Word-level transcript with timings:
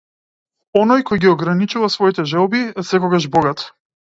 Оној 0.79 1.03
кој 1.09 1.21
ги 1.25 1.29
ограничува 1.33 1.91
своите 1.97 2.27
желби 2.35 2.65
е 2.69 2.89
секогаш 2.95 3.29
богат. 3.37 3.67